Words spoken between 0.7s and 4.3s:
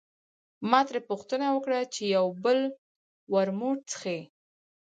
ترې پوښتنه وکړه چې یو بل ورموت څښې.